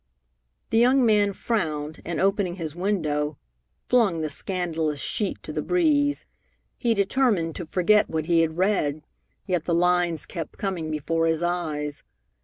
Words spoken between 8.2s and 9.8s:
he had read, yet the